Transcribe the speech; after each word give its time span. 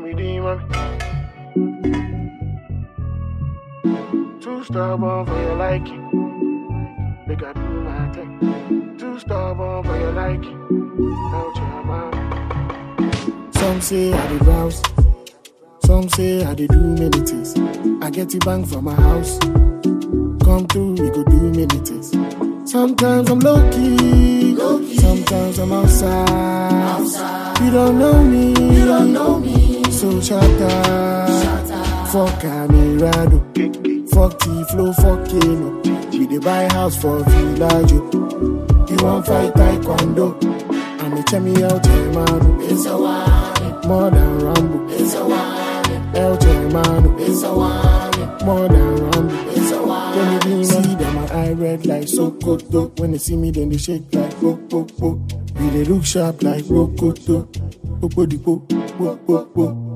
me 0.00 0.14
demon. 0.14 0.58
Too 4.40 4.64
stubborn 4.64 5.26
for 5.26 5.40
your 5.42 5.56
liking. 5.56 6.04
Make 7.26 7.42
I 7.42 7.52
do 7.52 7.60
my 7.60 8.08
thing. 8.12 8.96
Too 8.98 9.18
stubborn 9.18 9.84
for 9.84 9.98
your 9.98 10.12
liking. 10.12 10.58
Out 11.34 11.56
your 11.56 11.84
mind. 11.84 13.54
Some 13.54 13.80
say 13.80 14.12
I 14.12 14.28
did 14.28 14.40
browse. 14.40 14.82
Some 15.84 16.08
say 16.08 16.44
I 16.44 16.54
did 16.54 16.70
do 16.70 16.80
many 16.80 17.20
things. 17.20 17.54
I 18.02 18.10
get 18.10 18.30
the 18.30 18.38
bank 18.44 18.68
from 18.68 18.84
my 18.84 18.94
house. 18.94 19.38
Come 20.44 20.66
through, 20.66 20.92
we 20.92 21.10
go 21.10 21.24
do 21.24 21.50
many 21.52 21.66
things. 21.66 22.10
Sometimes 22.70 23.30
I'm 23.30 23.40
low 23.40 23.70
key, 23.70 24.56
sometimes 24.96 25.58
I'm 25.58 25.72
outside. 25.72 27.60
You 27.60 27.70
don't 27.70 27.98
know 27.98 28.22
me, 28.24 28.48
you 28.48 28.86
don't 28.86 29.12
know 29.12 29.38
me. 29.38 29.69
So 30.00 30.18
shut 30.18 30.42
up, 30.62 32.08
fuck 32.08 32.42
Amerado, 32.42 33.38
fuck 34.08 34.38
T 34.38 34.64
Flow, 34.70 34.94
fuck 34.94 35.28
Kano. 35.28 35.78
We 36.10 36.26
dey 36.26 36.38
buy 36.38 36.72
house 36.72 36.96
for 36.96 37.20
Villaggio. 37.20 38.00
Oh. 38.14 38.86
You 38.88 38.96
want 39.04 39.26
fight 39.26 39.52
taekwondo? 39.52 40.42
I'm 41.02 41.12
a 41.12 41.22
chemi 41.24 41.54
El 41.60 41.78
Germano. 41.80 42.60
It's 42.62 42.86
a 42.86 42.96
one, 42.96 43.86
more 43.86 44.10
than 44.10 44.38
Rambo. 44.38 44.88
It's 44.88 45.14
a 45.16 45.22
one, 45.22 46.16
El 46.16 46.38
Germano. 46.38 47.18
It's 47.18 47.42
a 47.42 47.54
one, 47.54 48.46
more 48.46 48.68
than 48.68 48.96
Rambo. 49.04 49.50
It's 49.50 49.70
a 49.70 49.82
one. 49.82 50.16
When 50.16 50.58
you 50.58 50.64
see 50.64 50.94
them, 50.94 51.14
my 51.14 51.26
eye 51.34 51.52
red 51.52 51.84
like 51.84 52.04
Sokoto. 52.04 52.98
When 52.98 53.12
they 53.12 53.18
see 53.18 53.36
me, 53.36 53.50
then 53.50 53.68
they 53.68 53.76
shake 53.76 54.14
like 54.14 54.34
Popo. 54.40 55.20
We 55.60 55.68
they 55.68 55.84
look 55.84 56.06
sharp 56.06 56.42
like 56.42 56.64
Rokoto. 56.64 57.46
Popo 58.00 58.24
di 58.24 58.38
po, 58.38 58.64
po 58.96 59.16
po 59.26 59.44
po. 59.44 59.89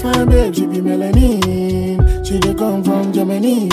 Fine 0.00 0.26
babe, 0.28 0.54
she 0.54 0.66
be 0.66 0.78
melanin. 0.80 2.26
She 2.26 2.38
dey 2.38 2.54
come 2.54 2.84
from 2.84 3.12
Germany. 3.12 3.68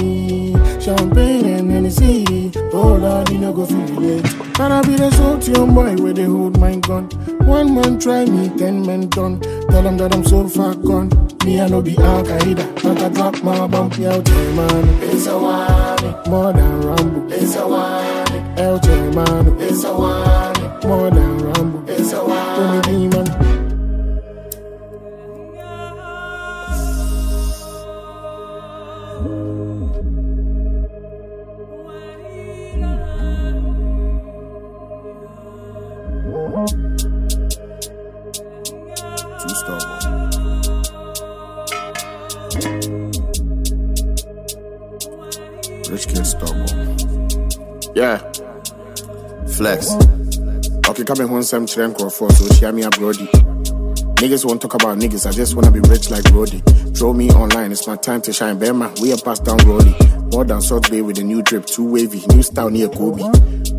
Champagne 0.79 1.45
and 1.45 1.71
Hennessy. 1.71 2.51
Oh 2.73 2.95
Lord, 2.95 3.29
you 3.29 3.37
know 3.39 3.53
go 3.53 3.65
feel 3.65 4.03
it. 4.03 4.33
And 4.59 4.73
I 4.73 4.81
be 4.81 4.95
the 4.95 5.11
salt 5.11 5.47
young 5.47 5.73
boy 5.75 5.95
where 6.01 6.13
they 6.13 6.23
hold 6.23 6.59
my 6.59 6.75
gun. 6.77 7.09
One 7.45 7.75
man 7.75 7.99
try 7.99 8.25
me, 8.25 8.49
ten 8.57 8.85
men 8.85 9.09
done. 9.09 9.39
Tell 9.69 9.83
them 9.83 9.97
that 9.97 10.15
I'm 10.15 10.23
so 10.23 10.47
far 10.47 10.73
gone. 10.75 11.09
Me 11.45 11.59
I 11.61 11.67
no 11.67 11.81
be 11.81 11.97
Al 11.97 12.23
Qaeda, 12.23 12.81
but 12.81 13.01
I 13.03 13.09
drop 13.09 13.43
my 13.43 13.67
bump 13.67 13.99
out 13.99 14.27
man. 14.55 14.87
It's 15.03 15.27
a 15.27 15.37
one, 15.37 16.29
more 16.31 16.53
than 16.53 16.81
Rambo. 16.81 17.27
It's 17.35 17.55
a 17.55 17.67
one, 17.67 18.59
El 18.59 18.79
Germano. 18.79 19.57
Rich 45.89 46.07
kid 46.07 46.25
stubborn. 46.25 46.97
Yeah. 47.95 48.17
Flex. 49.47 49.93
Okay, 50.89 51.03
coming 51.03 51.27
home 51.27 51.43
some 51.43 51.65
children 51.65 52.09
for 52.09 52.29
so 52.31 52.53
share 52.55 52.71
me 52.71 52.83
a 52.83 52.89
brody. 52.89 53.54
Niggas 54.15 54.45
won't 54.45 54.61
talk 54.61 54.73
about 54.75 54.97
niggas, 54.97 55.27
I 55.27 55.31
just 55.31 55.55
wanna 55.55 55.71
be 55.71 55.81
rich 55.81 56.09
like 56.09 56.23
Brody. 56.31 56.59
Throw 56.95 57.13
me 57.13 57.29
online, 57.31 57.73
it's 57.73 57.85
my 57.85 57.97
time 57.97 58.21
to 58.21 58.31
shine. 58.31 58.57
Bema, 58.57 58.93
we 59.01 59.11
are 59.11 59.17
passed 59.17 59.43
down 59.43 59.57
Rolly. 59.65 59.93
More 60.31 60.45
than 60.45 60.61
Salt 60.61 60.89
Bae 60.89 61.01
with 61.01 61.19
a 61.19 61.23
new 61.23 61.41
drip, 61.41 61.65
too 61.65 61.83
wavy, 61.83 62.23
new 62.29 62.41
style 62.41 62.69
near 62.69 62.87
Kobe. 62.87 63.23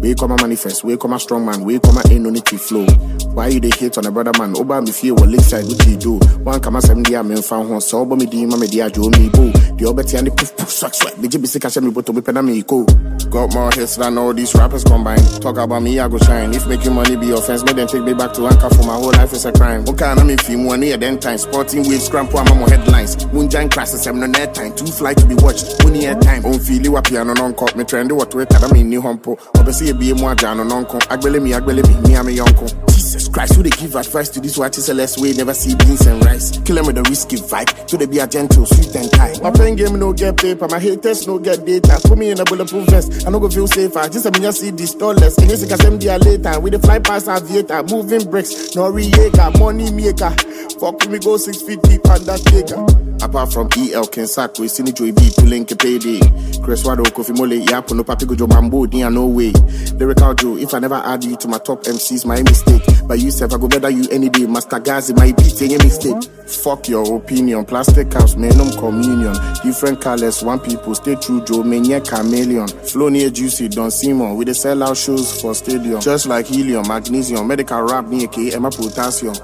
We 0.00 0.14
come 0.14 0.32
a 0.32 0.36
manifest, 0.36 0.84
we 0.84 0.96
come 0.98 1.14
a 1.14 1.18
strong 1.18 1.46
man, 1.46 1.64
we 1.64 1.78
come 1.78 1.96
a 1.96 2.02
ain't 2.10 2.22
no 2.22 2.32
to 2.32 2.58
flow. 2.58 2.86
Why 3.32 3.48
you 3.48 3.60
they 3.60 3.70
hate 3.70 3.96
on 3.98 4.06
a 4.06 4.10
brother 4.10 4.32
man? 4.38 4.56
Oba 4.56 4.80
me 4.82 4.92
fear 4.92 5.14
what 5.14 5.28
lakeside 5.28 5.64
what 5.64 5.86
you 5.86 5.96
do. 5.96 6.18
One 6.44 6.60
come 6.60 6.80
seven 6.80 7.02
dia 7.02 7.22
men 7.22 7.42
found 7.42 7.70
one, 7.70 7.80
so 7.80 8.04
but 8.04 8.16
me 8.16 8.26
di 8.26 8.46
mama 8.46 8.66
dia 8.66 8.90
jo 8.90 9.08
me 9.10 9.28
boo. 9.30 9.52
The 9.52 9.84
obeti 9.88 10.18
and 10.18 10.26
the 10.26 10.30
poof 10.30 10.56
poof 10.56 10.70
swag 10.70 10.94
swag. 10.94 11.14
The 11.16 11.28
jibi 11.28 11.46
sika 11.46 11.68
me 11.80 11.90
boto 11.90 12.14
me 12.14 12.20
pena 12.20 12.42
me 12.42 12.62
ko. 12.62 12.84
Got 13.30 13.52
more 13.54 13.72
hits 13.72 13.96
than 13.96 14.16
all 14.16 14.32
these 14.32 14.54
rappers 14.54 14.84
combined. 14.84 15.42
Talk 15.42 15.58
about 15.58 15.82
me, 15.82 15.98
I 15.98 16.08
go 16.08 16.18
shine. 16.18 16.54
If 16.54 16.66
making 16.66 16.94
money 16.94 17.16
be 17.16 17.32
offense, 17.32 17.64
me 17.64 17.72
then 17.72 17.88
take 17.88 18.04
me 18.04 18.14
back 18.14 18.32
to 18.34 18.46
anchor 18.46 18.70
for 18.70 18.84
my 18.84 18.94
whole 18.94 19.12
life 19.12 19.32
is 19.32 19.44
a 19.44 19.52
crime. 19.52 19.84
Okay, 19.88 20.04
In 20.28 20.38
film 20.38 20.64
one 20.64 20.82
year 20.82 20.96
then 20.96 21.20
time. 21.20 21.38
Sporting 21.38 21.88
waves, 21.88 22.06
scramble, 22.06 22.40
I'm 22.40 22.68
headlines. 22.68 23.24
Moonshine 23.32 23.68
crashes, 23.68 24.06
I'm 24.08 24.18
no 24.18 24.26
net 24.26 24.54
time. 24.54 24.74
Too 24.74 24.86
fly 24.86 25.14
to 25.14 25.24
be 25.24 25.36
watched. 25.36 25.84
Money 25.84 26.06
air 26.06 26.18
time. 26.18 26.44
On 26.44 26.58
feel 26.58 26.82
you 26.82 27.00
piano 27.02 27.32
non 27.32 27.54
cop. 27.54 27.76
Me 27.76 27.84
trendy 27.84 28.12
what 28.12 28.34
we 28.34 28.44
I 28.44 28.72
mean 28.72 28.88
new 28.88 29.00
humpo. 29.00 29.38
Obviously, 29.56 29.92
be 29.92 30.12
more 30.14 30.34
jano 30.34 30.66
non 30.66 30.84
con. 30.84 31.00
Agbele 31.02 31.40
me, 31.40 31.52
agbele 31.52 31.86
me, 31.86 32.08
me, 32.08 32.16
I'm 32.16 32.26
a 32.26 32.30
yonko. 32.30 32.86
Jesus 33.06 33.28
Christ, 33.28 33.54
who 33.54 33.62
they 33.62 33.70
give 33.70 33.94
advice 33.94 34.28
to 34.30 34.40
this 34.40 34.58
watch 34.58 34.78
is 34.78 34.88
a 34.88 34.94
less 34.94 35.16
way, 35.20 35.32
never 35.32 35.54
see 35.54 35.76
beans 35.76 36.06
and 36.06 36.24
rice. 36.24 36.58
Kill 36.64 36.76
them 36.76 36.86
with 36.86 36.98
a 36.98 37.02
risky 37.02 37.36
vibe, 37.36 37.88
so 37.88 37.96
they 37.96 38.06
be 38.06 38.18
a 38.18 38.26
gentle, 38.26 38.66
sweet 38.66 38.94
and 38.96 39.12
kind. 39.12 39.40
My 39.42 39.52
pen 39.52 39.76
game 39.76 39.98
no 39.98 40.12
get 40.12 40.36
paper, 40.36 40.66
my 40.68 40.80
haters 40.80 41.26
no 41.26 41.38
get 41.38 41.64
data. 41.64 42.00
Put 42.02 42.18
me 42.18 42.30
in 42.30 42.40
a 42.40 42.44
bulletproof 42.44 42.88
vest, 42.88 43.26
I 43.26 43.30
no 43.30 43.38
go 43.38 43.48
feel 43.48 43.68
safer. 43.68 44.08
Just 44.08 44.26
a 44.26 44.30
me 44.32 44.50
see 44.50 44.70
this 44.70 44.94
dollars. 44.94 45.38
And 45.38 45.48
yes, 45.48 45.62
I 45.70 45.76
can 45.76 45.98
dia 45.98 46.18
later. 46.18 46.58
We 46.58 46.70
the 46.70 46.80
fly 46.80 46.98
past 46.98 47.28
aviator, 47.28 47.82
moving 47.84 48.28
bricks, 48.28 48.74
no 48.74 48.90
reaker, 48.90 49.56
money 49.58 49.90
maker. 50.16 50.34
Fuck 50.80 51.00
with 51.00 51.10
me, 51.10 51.18
go 51.18 51.36
six 51.36 51.62
feet 51.62 51.80
deep 51.82 52.04
undertaker. 52.06 52.84
Apart 53.22 53.52
from 53.52 53.66
EL, 53.72 54.06
Kensaku, 54.06 54.68
Sini 54.68 54.94
Joey 54.94 55.12
B, 55.12 55.30
pulling 55.38 55.64
payday. 55.64 56.20
Chris 56.62 56.82
Wado, 56.82 57.02
Kofi 57.04 57.34
Mole, 57.36 57.64
Yapo, 57.64 57.96
no 57.96 58.04
Papi 58.04 58.26
Gojo 58.26 58.46
Mambo, 58.46 58.84
Nia, 58.84 59.08
no 59.08 59.26
way. 59.26 59.52
Lyrical 59.94 60.34
Joe, 60.34 60.56
if 60.58 60.74
I 60.74 60.80
never 60.80 60.96
add 60.96 61.24
you 61.24 61.34
to 61.36 61.48
my 61.48 61.58
top 61.58 61.84
MCs, 61.84 62.26
my 62.26 62.42
mistake. 62.42 62.82
But 63.06 63.18
you 63.20 63.30
said 63.30 63.54
I 63.54 63.58
go 63.58 63.68
better 63.68 63.88
you 63.88 64.06
any 64.10 64.28
day. 64.28 64.46
Master 64.46 64.78
Gazi, 64.80 65.16
my 65.16 65.32
beat, 65.32 65.62
any 65.62 65.78
mistake. 65.78 66.22
Fuck 66.46 66.88
your 66.88 67.16
opinion. 67.16 67.64
Plastic 67.64 68.12
man, 68.36 68.56
no 68.58 68.70
communion. 68.78 69.34
Different 69.62 70.02
colors, 70.02 70.42
one 70.42 70.60
people, 70.60 70.94
stay 70.94 71.14
true, 71.16 71.42
Joe, 71.44 71.62
man, 71.62 71.86
yeah, 71.86 72.00
chameleon. 72.00 72.68
Flow 72.68 73.08
near 73.08 73.30
juicy, 73.30 73.68
Don 73.68 73.90
Simon, 73.90 74.36
with 74.36 74.48
the 74.48 74.54
sell 74.54 74.82
out 74.82 74.96
shows 74.96 75.40
for 75.40 75.54
stadium. 75.54 76.00
Just 76.02 76.26
like 76.26 76.46
helium, 76.46 76.86
magnesium, 76.86 77.48
Medikal 77.48 77.88
rap, 77.88 78.06
near 78.08 78.28
K, 78.28 78.52
Emma 78.52 78.70
potassium. 78.70 79.34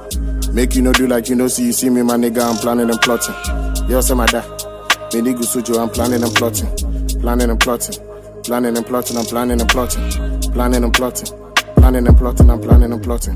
Make 0.52 0.74
you 0.74 0.82
no 0.82 0.92
do 0.92 1.06
like 1.06 1.30
you 1.30 1.34
know, 1.34 1.48
see 1.48 1.64
you 1.64 1.72
see 1.72 1.88
me, 1.88 2.02
my 2.02 2.16
nigga, 2.16 2.42
I'm 2.42 2.56
planning 2.56 2.90
and 2.90 3.00
plotting. 3.00 3.34
Yo, 3.88 4.02
say 4.02 4.14
my 4.14 4.26
dad. 4.26 4.44
Me 5.14 5.20
nigga 5.20 5.44
Sujo, 5.44 5.82
I'm 5.82 5.88
planning 5.88 6.22
and 6.22 6.34
plotting. 6.34 6.68
Planning 7.20 7.48
and 7.48 7.58
plotting. 7.58 7.96
Planning 8.44 8.76
and 8.76 8.86
plotting, 8.86 9.16
I'm 9.16 9.24
planning 9.24 9.60
and 9.60 9.70
plotting. 9.70 10.52
Planning 10.52 10.84
and 10.84 10.92
plotting. 10.92 11.41
Planning 11.82 12.06
and 12.06 12.16
plotting, 12.16 12.48
I'm 12.48 12.60
planning 12.60 12.92
and 12.92 13.02
plotting. 13.02 13.34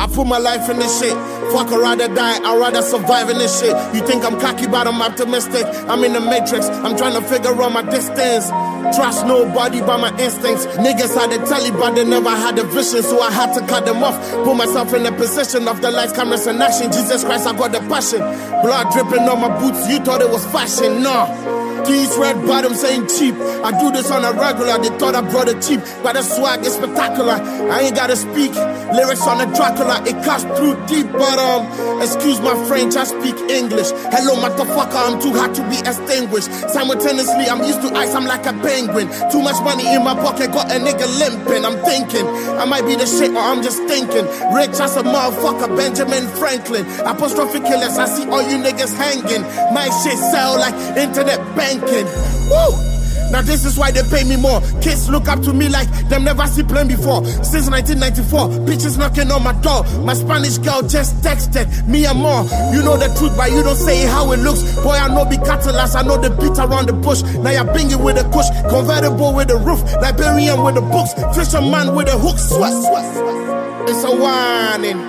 I 0.00 0.06
put 0.06 0.26
my 0.26 0.38
life 0.38 0.70
in 0.70 0.78
this 0.78 1.00
shit. 1.00 1.12
Fuck, 1.52 1.68
I'd 1.68 1.78
rather 1.78 2.08
die, 2.08 2.38
I'd 2.42 2.58
rather 2.58 2.80
survive 2.80 3.28
in 3.28 3.36
this 3.36 3.60
shit. 3.60 3.76
You 3.94 4.00
think 4.06 4.24
I'm 4.24 4.40
cocky, 4.40 4.66
but 4.66 4.86
I'm 4.86 5.02
optimistic. 5.02 5.66
I'm 5.86 6.02
in 6.02 6.14
the 6.14 6.20
matrix, 6.20 6.66
I'm 6.66 6.96
trying 6.96 7.12
to 7.12 7.20
figure 7.28 7.52
out 7.52 7.72
my 7.72 7.82
distance. 7.82 8.48
Trust 8.96 9.26
nobody 9.26 9.80
by 9.82 9.98
my 9.98 10.18
instincts. 10.18 10.64
Niggas 10.80 11.14
had 11.14 11.30
the 11.30 11.44
telly, 11.44 11.72
but 11.72 11.94
they 11.94 12.06
never 12.06 12.30
had 12.30 12.56
the 12.56 12.64
vision, 12.64 13.02
so 13.02 13.20
I 13.20 13.30
had 13.30 13.52
to 13.52 13.60
cut 13.66 13.84
them 13.84 14.02
off. 14.02 14.16
Put 14.44 14.56
myself 14.56 14.94
in 14.94 15.02
the 15.02 15.12
position 15.12 15.68
of 15.68 15.82
the 15.82 15.90
lights, 15.90 16.12
cameras, 16.12 16.46
and 16.46 16.62
action. 16.62 16.90
Jesus 16.90 17.22
Christ, 17.22 17.46
I 17.46 17.54
got 17.54 17.72
the 17.72 17.80
passion. 17.80 18.20
Blood 18.64 18.92
dripping 18.94 19.28
on 19.28 19.42
my 19.42 19.60
boots, 19.60 19.86
you 19.90 19.98
thought 19.98 20.22
it 20.22 20.30
was 20.30 20.46
fashion. 20.46 21.02
Nah. 21.02 21.63
These 21.86 22.16
red 22.16 22.46
bottoms 22.46 22.82
ain't 22.84 23.08
cheap. 23.10 23.34
I 23.64 23.70
do 23.78 23.90
this 23.90 24.10
on 24.10 24.24
a 24.24 24.32
regular. 24.32 24.78
They 24.78 24.96
thought 24.98 25.14
I 25.14 25.20
brought 25.20 25.48
it 25.48 25.60
cheap, 25.62 25.80
but 26.02 26.14
the 26.14 26.22
swag 26.22 26.64
is 26.64 26.74
spectacular. 26.74 27.32
I 27.70 27.80
ain't 27.82 27.96
gotta 27.96 28.16
speak 28.16 28.52
lyrics 28.94 29.26
on 29.26 29.40
a 29.40 29.46
Dracula. 29.54 30.02
It 30.06 30.16
cuts 30.24 30.44
through 30.56 30.78
deep, 30.86 31.10
but 31.12 31.38
um, 31.38 31.66
excuse 32.00 32.40
my 32.40 32.54
French, 32.66 32.96
I 32.96 33.04
speak 33.04 33.36
English. 33.50 33.90
Hello, 34.14 34.36
motherfucker, 34.38 34.96
I'm 34.96 35.20
too 35.20 35.32
hot 35.32 35.54
to 35.56 35.62
be 35.68 35.78
extinguished. 35.78 36.50
Simultaneously, 36.70 37.46
I'm 37.50 37.62
used 37.64 37.82
to 37.82 37.92
ice. 37.94 38.14
I'm 38.14 38.24
like 38.24 38.46
a 38.46 38.52
penguin. 38.64 39.08
Too 39.30 39.42
much 39.42 39.60
money 39.62 39.84
in 39.94 40.02
my 40.04 40.14
pocket, 40.14 40.52
got 40.52 40.70
a 40.70 40.78
nigga 40.78 41.06
limping. 41.18 41.64
I'm 41.64 41.76
thinking 41.84 42.26
I 42.56 42.64
might 42.64 42.86
be 42.86 42.96
the 42.96 43.06
shit, 43.06 43.30
or 43.32 43.44
I'm 43.44 43.62
just 43.62 43.82
thinking. 43.84 44.24
Rich 44.54 44.80
as 44.80 44.96
a 44.96 45.02
motherfucker, 45.02 45.76
Benjamin 45.76 46.26
Franklin. 46.38 46.86
Apostrophe 47.04 47.60
killers, 47.60 47.98
I 47.98 48.06
see 48.06 48.26
all 48.28 48.42
you 48.42 48.56
niggas 48.62 48.94
hanging. 48.94 49.42
My 49.74 49.88
shit 50.02 50.18
sell 50.18 50.56
like 50.58 50.74
internet 50.96 51.40
Woo! 51.80 52.94
Now 53.30 53.42
this 53.42 53.64
is 53.64 53.78
why 53.78 53.90
they 53.90 54.02
pay 54.04 54.22
me 54.22 54.36
more. 54.36 54.60
Kids 54.80 55.08
look 55.08 55.28
up 55.28 55.40
to 55.42 55.52
me 55.52 55.68
like 55.68 55.88
them 56.08 56.24
never 56.24 56.46
see 56.46 56.62
plane 56.62 56.88
before. 56.88 57.24
Since 57.24 57.68
1994, 57.70 58.62
bitches 58.62 58.98
knocking 58.98 59.30
on 59.30 59.42
my 59.42 59.52
door. 59.60 59.82
My 60.04 60.14
Spanish 60.14 60.58
girl 60.58 60.82
just 60.82 61.16
texted 61.16 61.66
me 61.88 62.06
and 62.06 62.18
more. 62.18 62.44
You 62.72 62.82
know 62.82 62.96
the 62.96 63.12
truth, 63.18 63.36
but 63.36 63.50
you 63.50 63.62
don't 63.62 63.76
say 63.76 64.06
how 64.06 64.30
it 64.32 64.38
looks. 64.38 64.62
Boy, 64.82 64.92
I 64.92 65.08
know 65.08 65.24
be 65.24 65.36
catalyst, 65.38 65.96
I 65.96 66.02
know 66.02 66.16
the 66.16 66.30
beat 66.30 66.58
around 66.58 66.86
the 66.86 66.92
bush. 66.92 67.22
Now 67.42 67.50
you're 67.50 67.64
binging 67.64 68.04
with 68.04 68.18
a 68.18 68.28
kush, 68.30 68.46
convertible 68.70 69.34
with 69.34 69.50
a 69.50 69.58
roof, 69.58 69.82
Liberian 70.00 70.62
with 70.62 70.76
the 70.76 70.82
books, 70.82 71.12
fisherman 71.34 71.94
with 71.96 72.08
a 72.08 72.18
hook. 72.18 72.38
Sweat, 72.38 72.72
sweat. 72.72 73.88
It's 73.88 74.04
a 74.04 74.14
whining. 74.14 75.00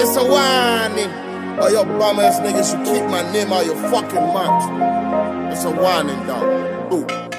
It's 0.00 0.16
a 0.16 0.24
whining. 0.24 1.31
All 1.60 1.70
your 1.70 1.84
bum 1.84 2.18
ass 2.20 2.40
niggas 2.40 2.70
should 2.70 2.84
keep 2.86 3.04
my 3.10 3.22
name 3.32 3.52
out 3.52 3.66
your 3.66 3.76
fucking 3.90 4.26
mouth. 4.34 5.52
It's 5.52 5.64
a 5.64 5.70
whining 5.70 6.26
dog. 6.26 6.92
Ooh. 6.92 7.31